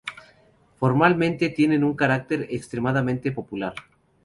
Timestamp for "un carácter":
1.83-2.47